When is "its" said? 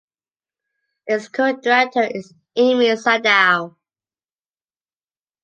1.05-1.27